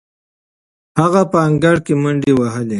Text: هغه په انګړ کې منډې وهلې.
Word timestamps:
هغه 0.99 1.21
په 1.31 1.37
انګړ 1.47 1.75
کې 1.85 1.93
منډې 2.01 2.31
وهلې. 2.35 2.69